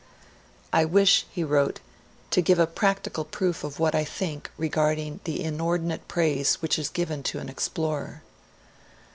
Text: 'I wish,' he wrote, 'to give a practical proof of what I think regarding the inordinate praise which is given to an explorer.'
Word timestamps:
'I 0.73 0.85
wish,' 0.85 1.27
he 1.29 1.43
wrote, 1.43 1.79
'to 2.31 2.41
give 2.41 2.57
a 2.57 2.65
practical 2.65 3.23
proof 3.23 3.63
of 3.63 3.77
what 3.79 3.93
I 3.93 4.03
think 4.03 4.49
regarding 4.57 5.19
the 5.25 5.39
inordinate 5.43 6.07
praise 6.07 6.55
which 6.59 6.79
is 6.79 6.89
given 6.89 7.21
to 7.21 7.37
an 7.37 7.49
explorer.' 7.49 8.23